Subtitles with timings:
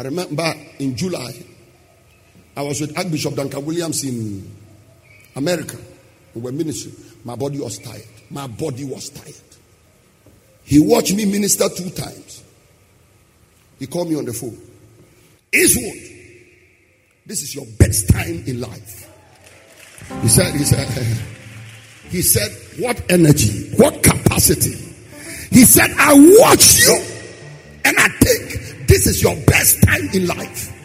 [0.00, 1.30] I remember in July,
[2.56, 4.50] I was with Archbishop Duncan Williams in
[5.36, 5.76] America.
[6.34, 6.94] We were ministering.
[7.22, 8.06] My body was tired.
[8.30, 9.34] My body was tired.
[10.64, 12.42] He watched me minister two times.
[13.78, 14.58] He called me on the phone.
[15.52, 15.92] Eastwood,
[17.26, 19.06] this is your best time in life.
[20.22, 20.88] He said, he said,
[22.08, 22.50] he said,
[22.82, 24.78] what energy, what capacity.
[25.50, 26.96] He said, I watch you
[27.84, 28.49] and I think
[29.00, 30.76] this is your best time in life.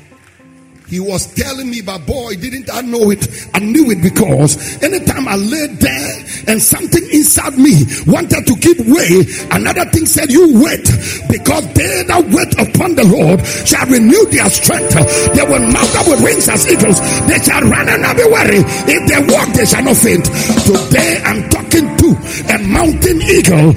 [0.87, 3.27] He was telling me, but boy, didn't I know it?
[3.53, 6.15] I knew it because anytime I lay there
[6.47, 10.87] and something inside me wanted to give way, another thing said, You wait,
[11.27, 14.95] because they that wait upon the Lord shall renew their strength.
[15.35, 17.03] They will mount up with wings as eagles.
[17.27, 18.63] They shall run and not be weary.
[18.87, 20.23] If they walk, they shall not faint.
[20.63, 22.09] Today I'm talking to
[22.47, 23.75] a mountain eagle.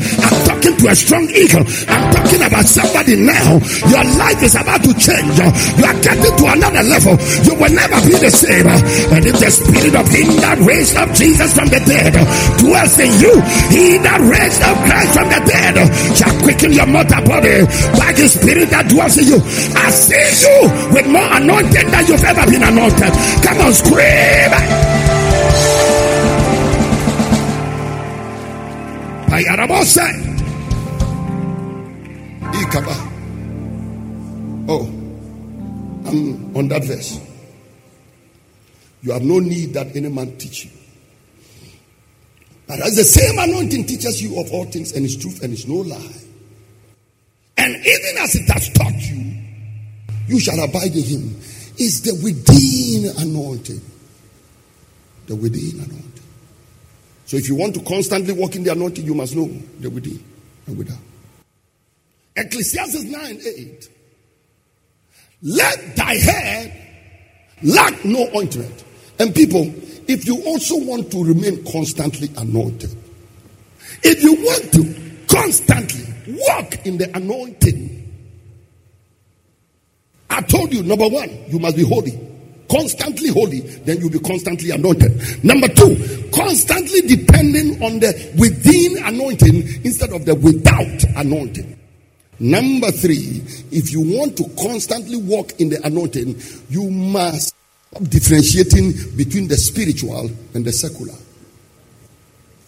[0.78, 1.66] To a strong eagle.
[1.88, 3.59] I'm talking about somebody now.
[3.91, 5.34] Your life is about to change.
[5.74, 8.66] You are getting to another level you will never be the same.
[8.66, 12.12] And if the spirit of him that raised up Jesus from the dead
[12.61, 13.34] dwells in you,
[13.72, 15.77] he that raised up Christ from the dead
[16.16, 17.64] shall quicken your mortal body
[17.97, 19.41] by the spirit that dwells in you.
[19.77, 20.58] I see you
[20.92, 23.12] with more anointing than you've ever been anointed.
[23.44, 24.53] Come on, scream.
[34.70, 34.84] Oh.
[36.06, 37.20] I'm on that verse.
[39.02, 40.70] You have no need that any man teach you.
[42.66, 45.66] But as the same anointing teaches you of all things and is truth and is
[45.66, 46.22] no lie.
[47.56, 49.34] And even as it has taught you,
[50.27, 51.36] you shall abide in him.
[51.78, 53.80] Is the within anointing.
[55.27, 56.22] The within anointing.
[57.25, 59.47] So if you want to constantly walk in the anointing, you must know
[59.78, 60.22] the within
[60.66, 60.98] and without.
[62.39, 63.89] Ecclesiastes 9 8.
[65.42, 66.72] Let thy hair
[67.62, 68.84] lack no ointment.
[69.19, 69.72] And people,
[70.06, 72.91] if you also want to remain constantly anointed,
[74.03, 76.04] if you want to constantly
[76.47, 77.94] walk in the anointing,
[80.31, 82.19] I told you, number one, you must be holy.
[82.70, 85.43] Constantly holy, then you'll be constantly anointed.
[85.43, 91.78] Number two, constantly depending on the within anointing instead of the without anointing.
[92.41, 97.54] Number three, if you want to constantly walk in the anointing, you must
[97.91, 101.15] stop differentiating between the spiritual and the secular.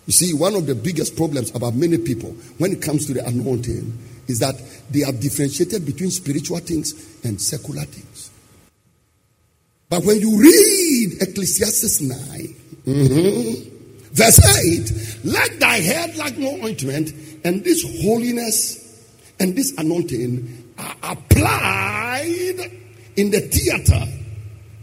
[0.07, 3.25] You see, one of the biggest problems about many people when it comes to the
[3.25, 4.55] anointing is that
[4.91, 8.31] they have differentiated between spiritual things and secular things.
[9.89, 12.17] But when you read Ecclesiastes 9,
[12.87, 17.13] mm-hmm, verse 8, let thy head lack no ointment,
[17.45, 18.80] and this holiness
[19.41, 22.71] and this anointing are applied
[23.17, 24.07] in the theater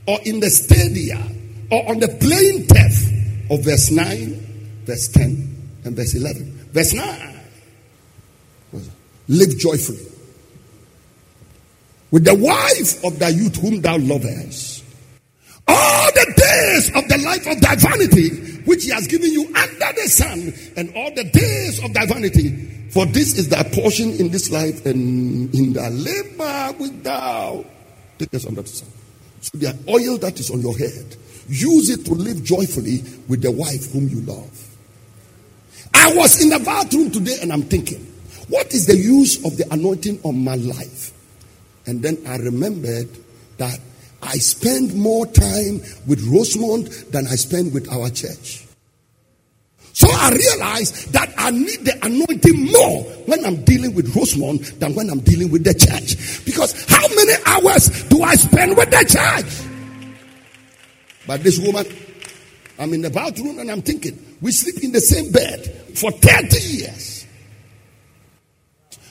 [0.07, 1.21] or in the stadia
[1.71, 6.51] or on the playing turf of verse 9, verse 10, and verse 11.
[6.73, 7.37] Verse 9
[9.27, 10.05] live joyfully
[12.11, 14.83] with the wife of thy youth whom thou lovest.
[15.67, 20.01] All the days of the life of thy vanity, which he has given you under
[20.01, 22.49] the sun, and all the days of thy vanity,
[22.91, 27.65] for this is thy portion in this life and in the labor with thou.
[28.19, 28.89] Take this under the sun.
[29.41, 31.15] So the oil that is on your head,
[31.47, 34.75] use it to live joyfully with the wife whom you love.
[35.93, 38.03] I was in the bathroom today and I'm thinking,
[38.49, 41.13] what is the use of the anointing on my life?
[41.85, 43.09] And then I remembered
[43.57, 43.79] that
[44.21, 48.65] I spend more time with Rosemond than I spend with our church.
[49.93, 54.93] So I realized that I need the anointing more when I'm dealing with Rosemond than
[54.93, 56.45] when I'm dealing with the church.
[56.45, 59.67] Because how many hours do I spend with the church?
[61.25, 61.85] But this woman,
[62.77, 66.59] I'm in the bathroom and I'm thinking, we sleep in the same bed for 30
[66.59, 67.25] years.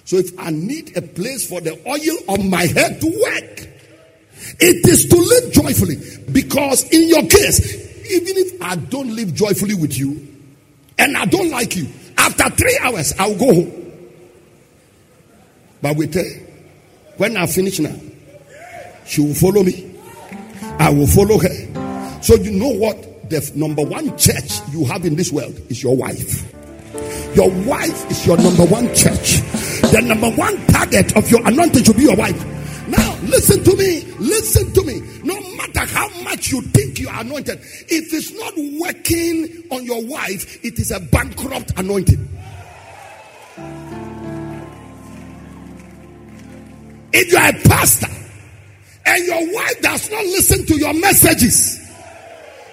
[0.04, 3.68] So if I need a place for the oil on my head to work,
[4.58, 5.96] it is to live joyfully.
[6.32, 7.74] Because in your case,
[8.10, 10.26] even if I don't live joyfully with you,
[10.98, 13.92] and I don't like you, after three hours, I'll go home.
[15.82, 16.16] But wait,
[17.16, 17.94] when I finish now,
[19.04, 19.94] she will follow me.
[20.78, 22.22] I will follow her.
[22.22, 23.30] So you know what?
[23.30, 26.52] The number one church you have in this world is your wife.
[27.36, 29.42] Your wife is your number one church.
[29.92, 32.40] The number one target of your anointing should be your wife.
[33.26, 34.02] Listen to me.
[34.18, 35.00] Listen to me.
[35.22, 40.04] No matter how much you think you are anointed, if it's not working on your
[40.06, 42.28] wife, it is a bankrupt anointing.
[47.12, 48.08] If you are a pastor
[49.06, 51.80] and your wife does not listen to your messages.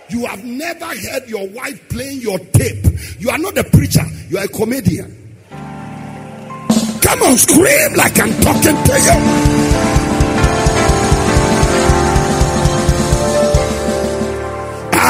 [0.10, 2.86] You have never heard your wife playing your tape.
[3.20, 5.20] You are not a preacher, you are a comedian.
[7.02, 10.23] Come on, scream like I'm talking to you.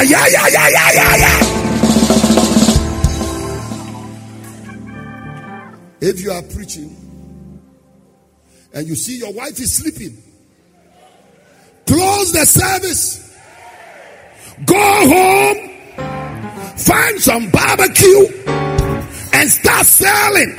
[0.03, 1.39] Yeah, yeah, yeah, yeah, yeah, yeah.
[6.01, 6.95] If you are preaching
[8.73, 10.17] and you see your wife is sleeping,
[11.87, 13.33] close the service,
[14.65, 15.69] go home,
[16.77, 18.27] find some barbecue,
[19.33, 20.55] and start selling.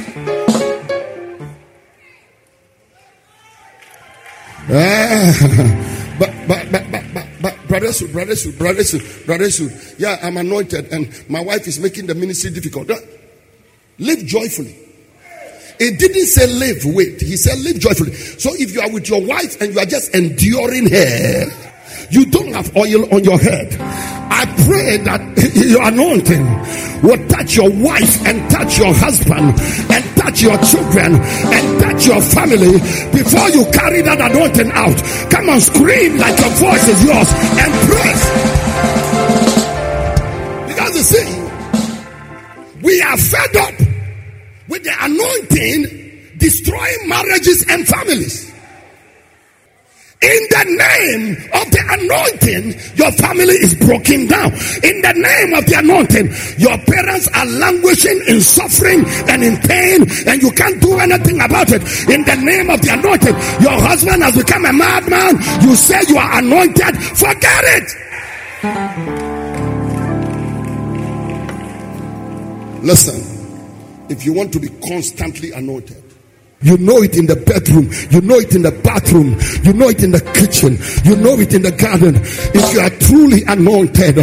[4.66, 5.32] Uh,
[6.18, 9.70] but, but, but, but, but, but, brother Sue, brother Sue, brother Sue, brother Sue.
[9.98, 12.90] Yeah, I'm anointed and my wife is making the ministry difficult.
[13.98, 14.76] Live joyfully.
[15.78, 17.20] It didn't say live, wait.
[17.20, 18.14] He said live joyfully.
[18.14, 21.46] So if you are with your wife and you are just enduring her,
[22.10, 23.76] you don't have oil on your head.
[23.80, 25.20] I pray that
[25.54, 26.44] your anointing
[27.02, 29.54] will touch your wife and touch your husband
[29.92, 32.72] and touch your children and touch your family
[33.12, 34.96] before you carry that anointing out.
[35.30, 37.30] Come on, scream like your voice is yours
[37.60, 38.24] and praise.
[40.68, 41.28] Because you see,
[42.82, 43.74] we are fed up
[44.68, 48.53] with the anointing destroying marriages and families.
[50.24, 54.52] In the name of the anointing, your family is broken down.
[54.80, 60.00] In the name of the anointing, your parents are languishing in suffering and in pain,
[60.26, 61.82] and you can't do anything about it.
[62.08, 65.36] In the name of the anointing, your husband has become a madman.
[65.60, 67.84] You say you are anointed, forget it.
[72.82, 73.34] Listen.
[74.06, 76.03] If you want to be constantly anointed,
[76.64, 77.92] you know it in the bedroom.
[78.08, 79.36] You know it in the bathroom.
[79.62, 80.80] You know it in the kitchen.
[81.04, 82.16] You know it in the garden.
[82.56, 84.16] If you are truly anointed,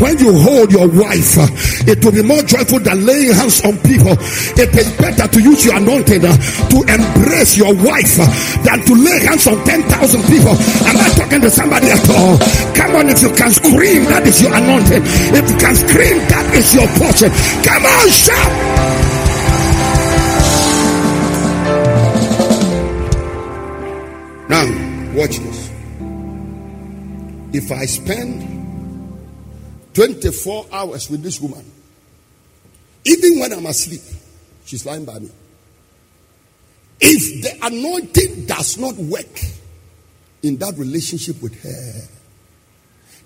[0.00, 1.36] when you hold your wife,
[1.84, 4.16] it will be more joyful than laying hands on people.
[4.56, 6.32] It is better to use your anointing uh,
[6.72, 8.16] to embrace your wife
[8.64, 9.84] than to lay hands on 10,000
[10.32, 10.56] people.
[10.88, 12.40] Am I talking to somebody at all?
[12.72, 15.04] Come on, if you can scream, that is your anointing.
[15.36, 17.28] If you can scream, that is your portion.
[17.60, 18.81] Come on, shout.
[27.52, 29.18] If I spend
[29.94, 31.70] 24 hours with this woman,
[33.04, 34.00] even when I'm asleep,
[34.64, 35.30] she's lying by me.
[37.00, 39.40] If the anointing does not work
[40.42, 42.08] in that relationship with her,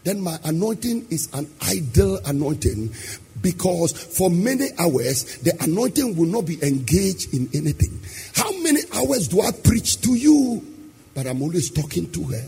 [0.04, 2.94] then my anointing is an idle anointing
[3.42, 8.00] because for many hours the anointing will not be engaged in anything.
[8.34, 10.62] How many hours do I preach to you?
[11.16, 12.44] but I'm always talking to her.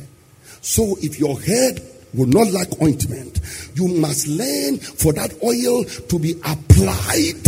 [0.60, 1.81] So if your head
[2.14, 3.40] will not like ointment,
[3.75, 7.44] you must learn for that oil to be applied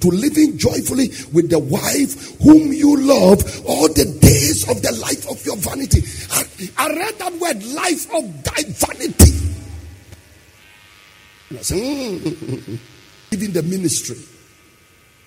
[0.00, 5.28] to living joyfully with the wife whom you love all the days of the life
[5.30, 6.02] of your vanity.
[6.76, 9.30] I, read that word, life of thy vanity.
[13.32, 14.16] Even the ministry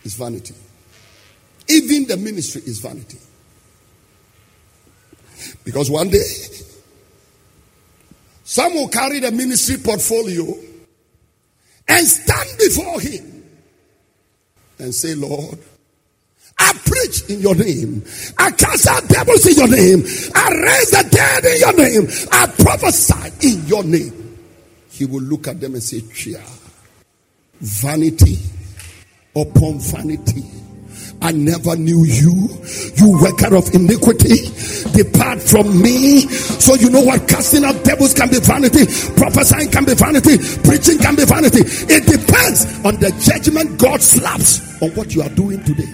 [0.03, 0.56] is vanity.
[1.68, 3.18] Even the ministry is vanity.
[5.63, 6.24] Because one day,
[8.53, 10.45] some will carry the ministry portfolio
[11.88, 13.43] and stand before him
[14.77, 15.57] and say, Lord,
[16.60, 18.05] I preach in your name.
[18.38, 20.03] I cast out devils in your name.
[20.36, 22.07] I raise the dead in your name.
[22.31, 24.38] I prophesy in your name.
[24.91, 26.43] He will look at them and say, Chia,
[27.60, 28.38] vanity
[29.36, 30.43] upon vanity
[31.24, 32.50] I never knew you,
[32.95, 34.43] you worker of iniquity.
[34.93, 36.21] Depart from me.
[36.62, 37.27] So you know what?
[37.27, 38.85] Casting out devils can be vanity,
[39.15, 41.62] prophesying can be vanity, preaching can be vanity.
[41.91, 45.91] It depends on the judgment God slaps on what you are doing today.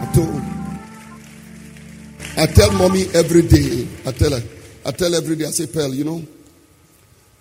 [0.00, 0.42] I told
[2.36, 3.86] I tell mommy every day.
[4.06, 4.42] I tell her,
[4.86, 6.22] I tell every day, I say, Pearl, you know,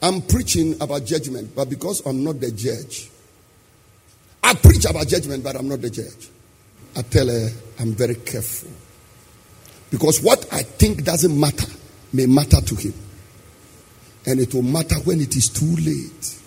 [0.01, 3.09] I'm preaching about judgment, but because I'm not the judge,
[4.43, 6.29] I preach about judgment, but I'm not the judge.
[6.95, 8.69] I tell her I'm very careful.
[9.89, 11.71] Because what I think doesn't matter
[12.13, 12.93] may matter to him.
[14.25, 16.37] And it will matter when it is too late.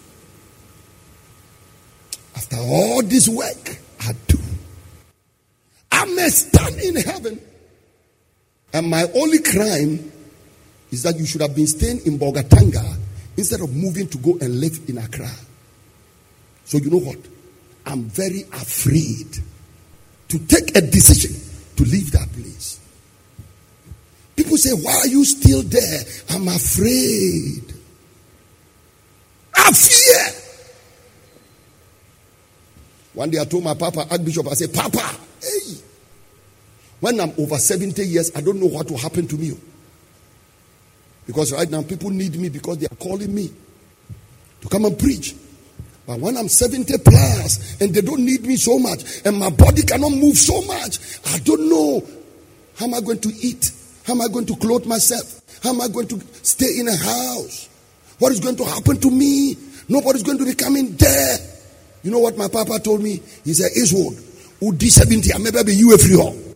[2.37, 4.39] After all this work I do,
[5.93, 7.41] I may stand in heaven.
[8.73, 10.13] And my only crime
[10.91, 12.97] is that you should have been staying in Bolgatanga
[13.37, 15.31] instead of moving to go and live in Accra.
[16.65, 17.19] So you know what?
[17.87, 19.39] I'm very afraid
[20.35, 21.31] to take a decision
[21.77, 22.81] to leave that place.
[24.35, 26.01] People say, Why are you still there?
[26.31, 27.73] I'm afraid.
[29.55, 30.41] I fear.
[33.13, 35.77] One day I told my papa, Archbishop, I said, Papa, hey,
[36.99, 39.57] when I'm over 70 years, I don't know what will happen to me.
[41.29, 43.53] Because right now people need me because they are calling me
[44.63, 45.37] to come and preach.
[46.07, 49.83] But when I'm 70 plus and they don't need me so much and my body
[49.83, 52.07] cannot move so much, I don't know
[52.77, 53.73] how am I going to eat?
[54.05, 55.41] How am I going to clothe myself?
[55.63, 57.69] How am I going to stay in a house?
[58.19, 59.57] What is going to happen to me?
[59.89, 61.39] Nobody's going to be coming there.
[62.03, 63.23] You know what my papa told me?
[63.45, 64.13] He said, Israel,
[64.61, 66.55] Udi 70, I maybe be you free home.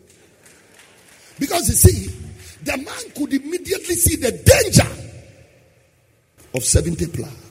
[1.38, 2.14] Because you see,
[2.64, 4.86] the man could immediately see the danger
[6.54, 7.47] of 70 plus.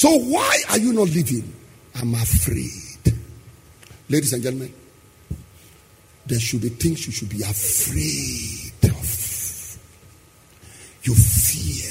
[0.00, 1.52] So why are you not living?
[1.94, 3.14] I'm afraid.
[4.08, 4.72] Ladies and gentlemen,
[6.24, 9.78] there should be things you should be afraid of.
[11.02, 11.90] You fear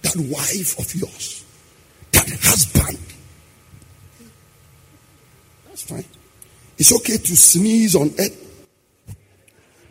[0.00, 1.44] that wife of yours,
[2.12, 2.98] that husband.
[5.66, 6.06] That's fine.
[6.78, 8.43] It's okay to sneeze on it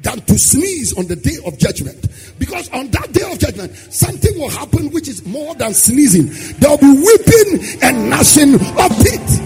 [0.04, 2.08] than to sneeze on the day of judgment.
[2.38, 6.28] Because on that day of judgment, something will happen which is more than sneezing.
[6.60, 9.40] There will be weeping and gnashing of teeth.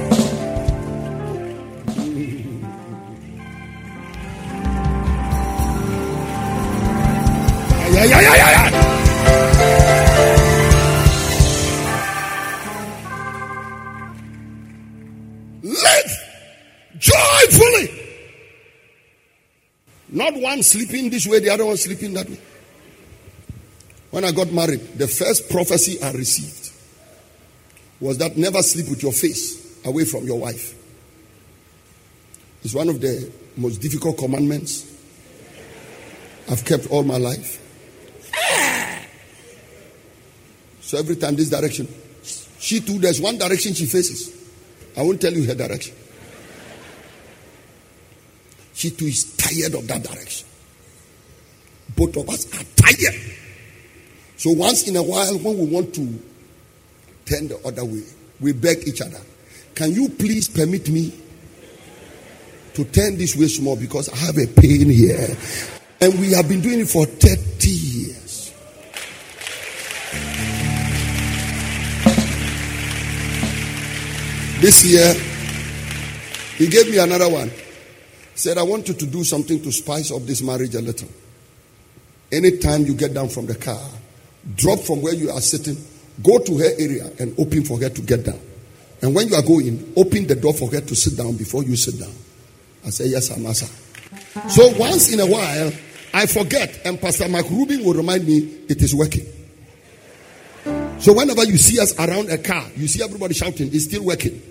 [7.94, 8.37] Yeah, yeah, yeah.
[20.48, 22.40] One sleeping this way, the other one sleeping that way.
[24.12, 26.72] When I got married, the first prophecy I received
[28.00, 30.74] was that never sleep with your face away from your wife.
[32.64, 34.86] It's one of the most difficult commandments
[36.50, 37.64] I've kept all my life.
[40.82, 41.88] So every time this direction,
[42.60, 44.34] she too, there's one direction she faces.
[44.96, 45.94] I won't tell you her direction.
[48.78, 50.48] She too is tired of that direction.
[51.96, 53.20] Both of us are tired.
[54.36, 56.02] So once in a while, when we want to
[57.26, 58.04] turn the other way,
[58.40, 59.20] we beg each other,
[59.74, 61.12] Can you please permit me
[62.76, 65.36] to turn this way small because I have a pain here?
[66.00, 68.54] And we have been doing it for 30 years.
[74.62, 75.16] This year,
[76.58, 77.50] he gave me another one
[78.38, 81.10] said, I want you to do something to spice up this marriage a little.
[82.32, 83.82] Anytime you get down from the car,
[84.56, 85.76] drop from where you are sitting,
[86.24, 88.40] go to her area and open for her to get down.
[89.02, 91.76] And when you are going, open the door for her to sit down before you
[91.76, 92.14] sit down.
[92.86, 93.66] I say, Yes, Amasa.
[94.50, 95.72] So once in a while,
[96.14, 98.38] I forget, and Pastor Mark Rubin will remind me
[98.70, 99.26] it is working.
[101.00, 104.42] So whenever you see us around a car, you see everybody shouting, it's still working,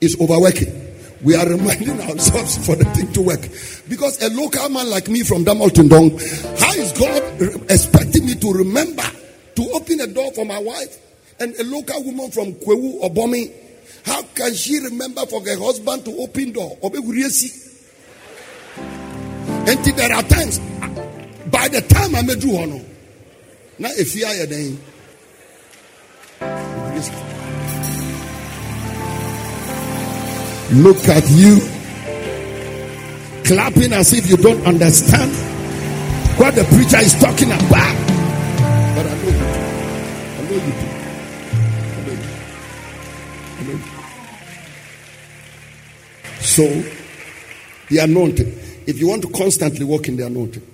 [0.00, 0.87] it's overworking
[1.22, 3.40] we are reminding ourselves for the thing to work.
[3.88, 6.10] Because a local man like me from Damalton Dong,
[6.58, 7.22] how is God
[7.70, 9.04] expecting me to remember
[9.56, 10.98] to open a door for my wife?
[11.40, 13.50] And a local woman from Kwewu or Bomi,
[14.04, 16.78] how can she remember for her husband to open door?
[16.82, 16.94] And
[19.84, 20.60] there are times,
[21.50, 22.84] by the time I met you,
[23.78, 24.78] now if you are then.
[30.72, 31.58] Look at you,
[33.44, 35.30] clapping as if you don't understand
[36.38, 37.96] what the preacher is talking about.
[38.94, 39.44] But I know you do.
[40.36, 40.86] I know you do.
[41.94, 42.28] I know you.
[43.58, 43.98] I know you.
[46.40, 46.64] So,
[47.88, 48.52] the anointing.
[48.86, 50.66] If you want to constantly walk in the anointing,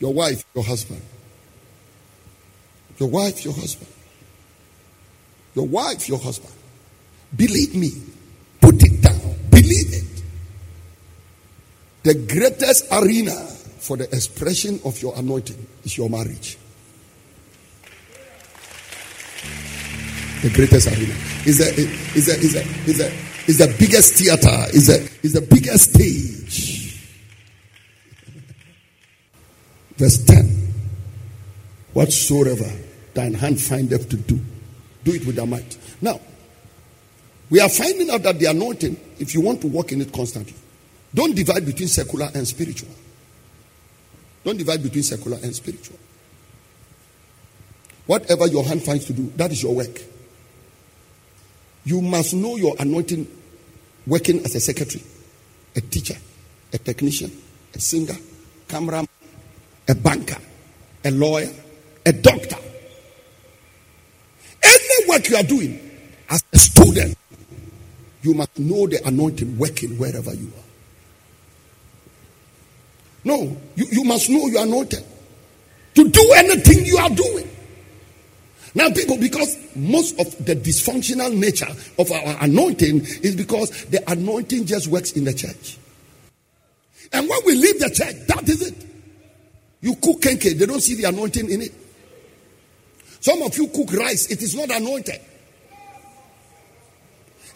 [0.00, 1.02] your wife, your husband,
[2.98, 3.90] your wife, your husband,
[5.54, 6.52] your wife, your husband,
[7.36, 7.90] believe me.
[9.64, 10.22] Believe it.
[12.02, 13.32] The greatest arena
[13.78, 16.58] for the expression of your anointing is your marriage.
[20.42, 21.14] The greatest arena
[21.46, 21.68] is the
[22.14, 23.12] is the is the is the
[23.46, 24.76] is the biggest theater.
[24.76, 27.00] Is the is the biggest stage.
[29.96, 30.44] Verse ten.
[31.94, 32.70] Whatsoever
[33.14, 34.38] thine hand findeth to do,
[35.04, 35.78] do it with thy might.
[36.02, 36.20] Now,
[37.54, 40.56] we are finding out that the anointing, if you want to walk in it constantly,
[41.14, 42.88] don't divide between secular and spiritual.
[44.42, 45.96] Don't divide between secular and spiritual.
[48.06, 50.00] Whatever your hand finds to do, that is your work.
[51.84, 53.24] You must know your anointing
[54.04, 55.04] working as a secretary,
[55.76, 56.16] a teacher,
[56.72, 57.30] a technician,
[57.72, 58.16] a singer,
[58.66, 59.06] cameraman,
[59.86, 60.38] a banker,
[61.04, 61.50] a lawyer,
[62.04, 62.56] a doctor.
[64.60, 65.78] Any work you are doing
[66.28, 67.16] as a student,
[68.24, 70.64] you must know the anointing working wherever you are.
[73.24, 75.04] No, you, you must know you are anointed
[75.94, 77.50] to do anything you are doing.
[78.74, 84.66] Now, people, because most of the dysfunctional nature of our anointing is because the anointing
[84.66, 85.78] just works in the church.
[87.12, 88.86] And when we leave the church, that is it.
[89.80, 91.74] You cook kenke, they don't see the anointing in it.
[93.20, 95.20] Some of you cook rice, it is not anointed.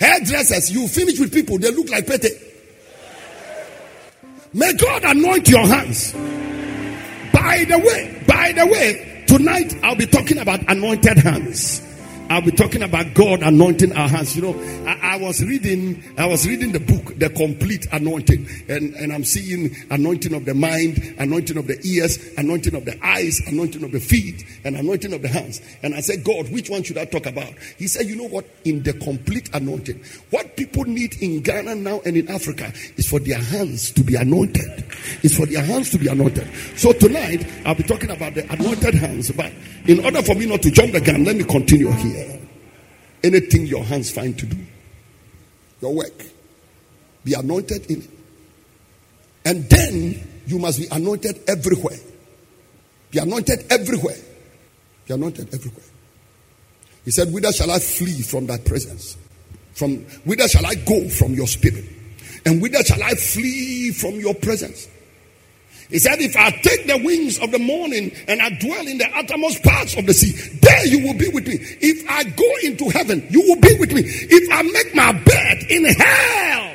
[0.01, 2.27] Hairdressers, you finish with people, they look like pete.
[4.55, 6.13] May God anoint your hands.
[7.33, 11.88] By the way, by the way, tonight I'll be talking about anointed hands.
[12.31, 14.37] I'll be talking about God anointing our hands.
[14.37, 18.95] You know, I, I, was reading, I was reading the book, The Complete Anointing, and,
[18.95, 23.41] and I'm seeing anointing of the mind, anointing of the ears, anointing of the eyes,
[23.47, 25.63] anointing of the feet, and anointing of the hands.
[25.83, 27.53] And I said, God, which one should I talk about?
[27.79, 28.45] He said, you know what?
[28.65, 33.21] In the complete anointing, what people need in Ghana now and in Africa is for
[33.21, 34.85] their hands to be anointed.
[35.23, 36.47] It's for their hands to be anointed.
[36.77, 39.51] So tonight, I'll be talking about the anointed hands, but
[39.87, 42.18] in order for me not to jump the gun, let me continue here.
[43.23, 44.57] Anything your hands find to do,
[45.81, 46.25] your work,
[47.25, 48.11] be anointed in it.
[49.45, 51.99] And then you must be anointed everywhere.
[53.11, 54.17] Be anointed everywhere.
[55.07, 55.85] Be anointed everywhere.
[57.05, 59.17] He said, Whither shall I flee from thy presence?
[59.73, 61.85] From whither shall I go from your spirit?
[62.45, 64.89] And whither shall I flee from your presence?
[65.91, 69.09] He said, If I take the wings of the morning and I dwell in the
[69.17, 71.55] uttermost parts of the sea, there you will be with me.
[71.81, 74.03] If I go into heaven, you will be with me.
[74.05, 76.75] If I make my bed in hell,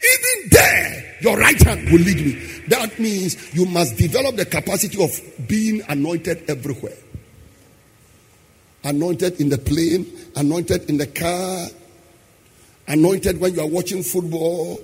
[0.00, 2.32] even there, your right hand will lead me.
[2.68, 6.96] That means you must develop the capacity of being anointed everywhere.
[8.84, 11.66] Anointed in the plane, anointed in the car,
[12.86, 14.80] anointed when you are watching football,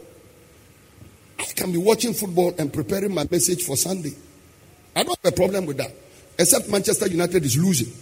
[1.38, 4.14] I can be watching football and preparing my message for Sunday.
[4.94, 5.92] I don't have a problem with that.
[6.38, 7.92] Except Manchester United is losing.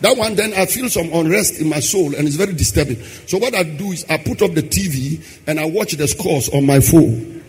[0.00, 3.02] That one, then I feel some unrest in my soul and it's very disturbing.
[3.26, 6.48] So, what I do is I put up the TV and I watch the scores
[6.50, 7.42] on my phone.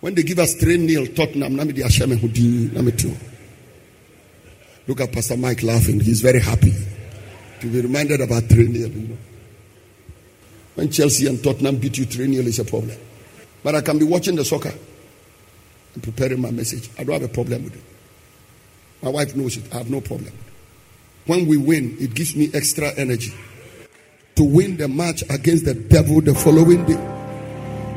[0.00, 1.56] When they give us 3 0 Tottenham,
[4.86, 6.00] Look at Pastor Mike laughing.
[6.00, 6.72] He's very happy
[7.60, 8.88] to be reminded about 3 0.
[8.88, 9.16] You know.
[10.74, 12.96] When Chelsea and Tottenham beat you 3 0 is a problem.
[13.66, 14.72] But I can be watching the soccer
[15.94, 16.88] and preparing my message.
[17.00, 17.82] I don't have a problem with it.
[19.02, 19.74] My wife knows it.
[19.74, 20.32] I have no problem.
[21.26, 23.34] When we win, it gives me extra energy
[24.36, 26.94] to win the match against the devil the following day.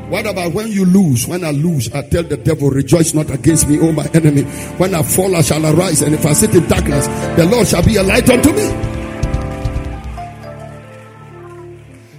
[0.08, 1.28] What about when you lose?
[1.28, 4.42] When I lose, I tell the devil, rejoice not against me, O my enemy.
[4.76, 6.02] When I fall, I shall arise.
[6.02, 7.06] And if I sit in darkness,
[7.36, 8.66] the Lord shall be a light unto me.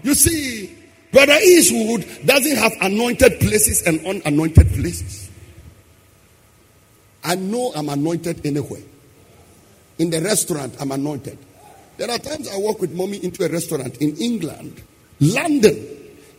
[0.03, 0.50] You see,
[1.12, 5.30] Brother Eastwood doesn't have anointed places and unanointed places.
[7.24, 8.82] I know I'm anointed anywhere.
[10.00, 11.38] In the restaurant, I'm anointed.
[11.97, 14.82] There are times I walk with mommy into a restaurant in England,
[15.19, 15.88] London,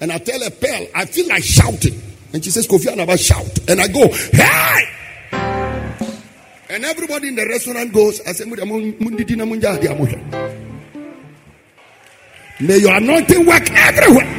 [0.01, 2.01] and I tell a pearl, I feel like shouting.
[2.33, 3.69] And she says, Kofi Anaba, shout.
[3.69, 5.03] And I go, hey!
[6.71, 8.47] And everybody in the restaurant goes, I say,
[12.61, 14.32] May your anointing work everywhere.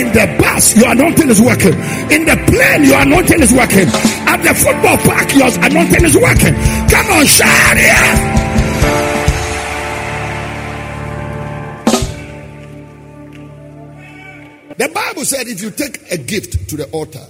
[0.00, 1.74] In the bus, your anointing is working.
[2.08, 3.86] In the plane, your anointing is working.
[4.24, 6.54] At the football park, your anointing is working.
[6.88, 8.40] Come on, shout here.
[14.78, 17.26] The Bible said if you take a gift to the altar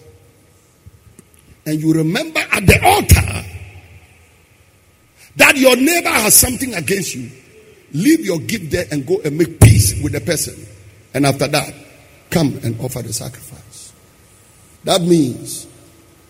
[1.66, 3.44] and you remember at the altar
[5.34, 7.32] that your neighbor has something against you,
[7.94, 10.54] leave your gift there and go and make peace with the person.
[11.12, 11.74] And after that,
[12.30, 13.92] come and offer the sacrifice.
[14.84, 15.66] That means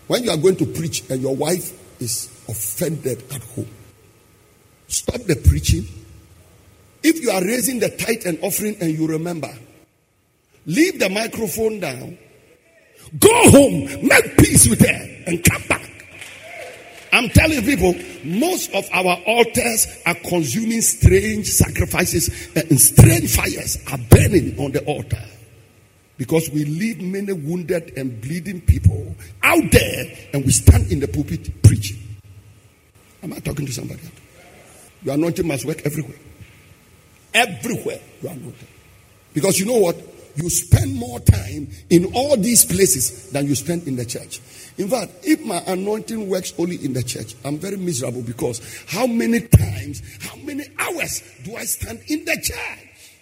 [0.07, 3.69] when you are going to preach and your wife is offended at home,
[4.89, 5.87] stop the preaching.
[7.03, 9.53] If you are raising the tithe and offering and you remember,
[10.67, 12.19] leave the microphone down,
[13.19, 15.91] go home, make peace with her, and come back.
[17.13, 23.99] I'm telling people, most of our altars are consuming strange sacrifices and strange fires are
[24.11, 25.23] burning on the altar.
[26.20, 31.09] Because we leave many wounded and bleeding people out there and we stand in the
[31.09, 31.96] pulpit preaching.
[33.22, 34.02] Am I talking to somebody?
[35.02, 36.18] Your anointing must work everywhere.
[37.33, 38.68] Everywhere you are anointed.
[39.33, 39.96] Because you know what?
[40.37, 44.40] you spend more time in all these places than you spend in the church.
[44.76, 49.06] In fact, if my anointing works only in the church, I'm very miserable because how
[49.06, 53.18] many times, how many hours do I stand in the church?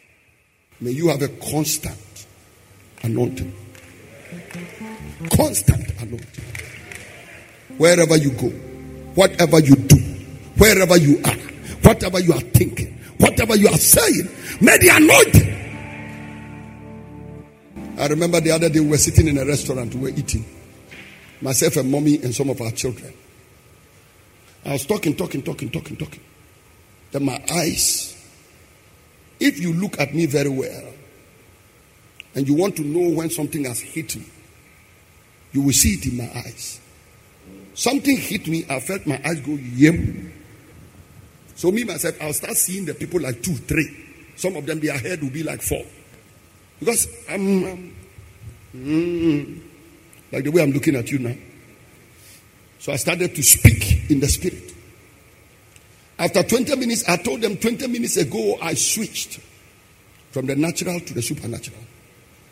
[0.80, 2.26] May you have a constant
[3.02, 3.52] anointing.
[5.36, 6.44] Constant anointing.
[7.76, 8.48] Wherever you go,
[9.14, 9.96] whatever you do,
[10.56, 11.36] wherever you are,
[11.82, 14.28] whatever you are thinking, whatever you are saying,
[14.60, 15.58] may the anointing.
[17.98, 20.44] I remember the other day we were sitting in a restaurant, we were eating.
[21.40, 23.12] Myself and mommy and some of our children.
[24.64, 26.20] I was talking, talking, talking, talking, talking.
[27.10, 28.16] Then my eyes,
[29.40, 30.92] if you look at me very well,
[32.34, 34.24] and you want to know when something has hit me,
[35.52, 36.80] you will see it in my eyes.
[37.74, 40.32] Something hit me, I felt my eyes go yem.
[41.54, 44.06] So me myself, I'll start seeing the people like two, three.
[44.36, 45.84] Some of them, their head will be like four.
[46.78, 47.96] Because I'm, I'm
[48.74, 49.60] mm,
[50.30, 51.34] like the way I'm looking at you now.
[52.78, 54.74] So I started to speak in the spirit.
[56.18, 59.40] After 20 minutes, I told them 20 minutes ago, I switched
[60.30, 61.80] from the natural to the supernatural.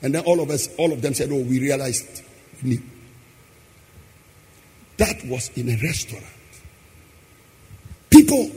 [0.02, 2.22] And then all of us, all of them said, Oh, we realized
[2.62, 2.80] we.
[4.98, 6.24] That was in a restaurant.
[8.10, 8.50] People,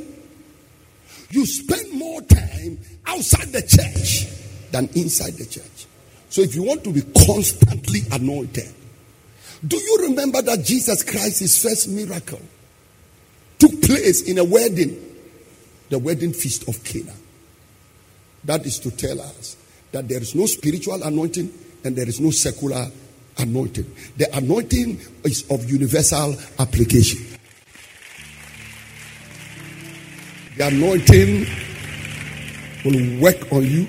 [1.31, 4.27] you spend more time outside the church
[4.71, 5.85] than inside the church.
[6.29, 8.73] So if you want to be constantly anointed,
[9.67, 12.41] do you remember that Jesus Christ, his first miracle,
[13.57, 14.97] took place in a wedding,
[15.89, 17.13] the wedding feast of Cana?
[18.45, 19.57] That is to tell us
[19.91, 21.51] that there is no spiritual anointing
[21.83, 22.87] and there is no secular
[23.37, 23.85] anointing.
[24.17, 27.25] The anointing is of universal application.
[30.57, 31.47] The anointing
[32.83, 33.87] will work on you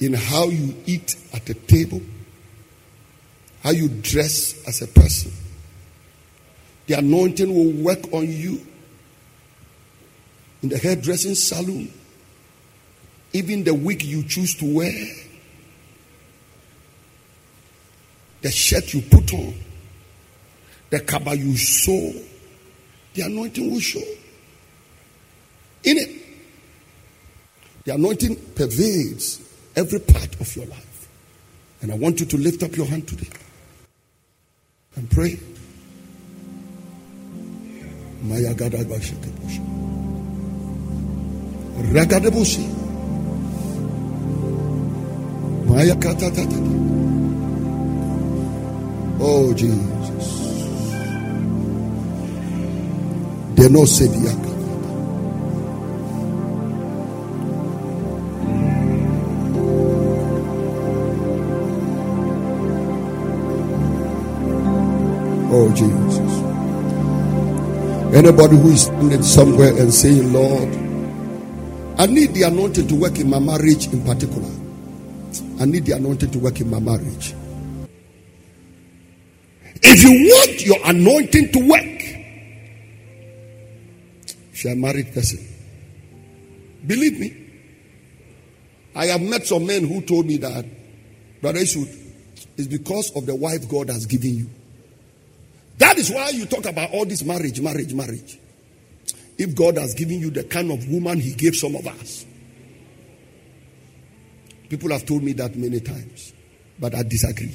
[0.00, 2.00] in how you eat at the table,
[3.62, 5.32] how you dress as a person.
[6.86, 8.60] The anointing will work on you
[10.62, 11.90] in the hairdressing salon,
[13.34, 14.92] even the wig you choose to wear,
[18.42, 19.54] the shirt you put on,
[20.90, 22.14] the kaba you sew,
[23.14, 23.98] the anointing will show.
[25.82, 26.22] In it,
[27.84, 29.42] the anointing pervades
[29.74, 31.08] every part of your life.
[31.82, 33.28] And I want you to lift up your hand today
[34.94, 35.38] and pray.
[38.22, 38.54] Maya.
[49.20, 50.26] Oh Jesus.
[53.54, 54.54] De no sediaka.
[65.56, 66.32] Oh, Jesus.
[68.12, 70.68] Anybody who is standing somewhere and saying, Lord,
[71.96, 74.63] I need the anointing to work in my marriage in particular.
[75.60, 77.34] I need the anointing to work in my marriage.
[79.82, 81.84] If you want your anointing to work,
[84.52, 85.46] if you're a married person,
[86.86, 87.44] believe me,
[88.96, 90.64] I have met some men who told me that,
[91.40, 91.88] Brother Eastwood,
[92.56, 94.50] it's because of the wife God has given you.
[95.78, 98.38] That is why you talk about all this marriage, marriage, marriage.
[99.36, 102.24] If God has given you the kind of woman He gave some of us,
[104.74, 106.32] people have told me that many times,
[106.80, 107.54] but I disagree.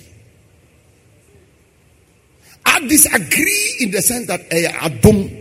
[2.66, 5.36] I disagree in the sense that eh, I adom.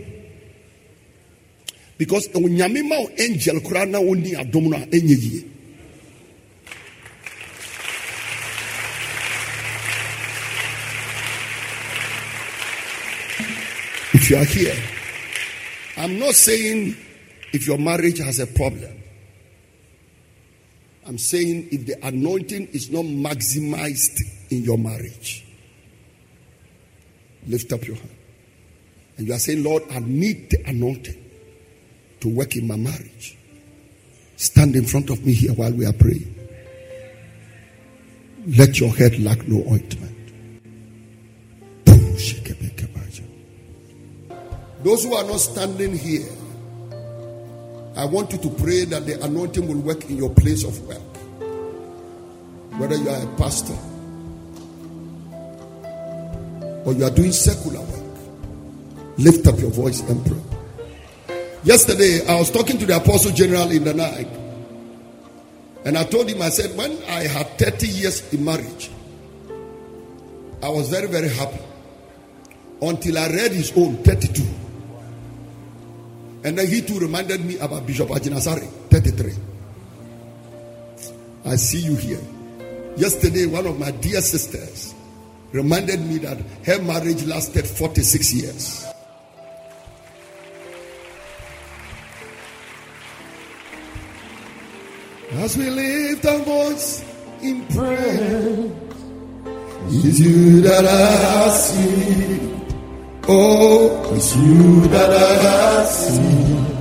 [1.97, 2.83] Because onyame
[3.17, 5.45] angel kura na oni adom na enye
[14.11, 14.75] If you are here,
[15.95, 16.97] I'm not saying
[17.53, 18.91] if your marriage has a problem.
[21.07, 25.45] I'm saying if the anointing is not maximized in your marriage.
[27.47, 28.15] Lift up your hand.
[29.17, 31.25] And you are saying, Lord, I need the anointing
[32.21, 33.37] to work in my marriage.
[34.35, 36.35] Stand in front of me here while we are praying.
[38.57, 40.09] Let your head lack no ointment.
[44.83, 46.25] Those who are not standing here,
[47.99, 51.01] I want you to pray that the anointing will work in your place of work.
[52.79, 53.75] Whether you are a pastor
[56.85, 58.17] or you are doing secular work,
[59.17, 61.37] lift up your voice and pray.
[61.65, 64.29] Yesterday, I was talking to the Apostle General in the night,
[65.83, 68.89] And I told him, I said, when I had 30 years in marriage,
[70.63, 71.59] I was very, very happy
[72.81, 74.68] until I read his own 32.
[76.43, 79.33] And then he too reminded me about Bishop Agyinasare 33.
[81.45, 82.21] I see you here.
[82.95, 84.93] Yesterday, one of my dear sisters
[85.51, 88.85] reminded me that her marriage lasted 46 years.
[95.31, 97.05] As we lift our voice
[97.41, 98.71] in prayer,
[99.87, 102.58] it's you that I see.
[103.27, 106.78] Oh, it's you that I see.